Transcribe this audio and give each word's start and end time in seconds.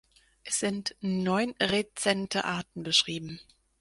Es 0.43 0.59
sind 0.59 0.95
neun 1.01 1.51
rezente 1.61 2.43
Arten 2.45 2.81
beschrieben. 2.81 3.39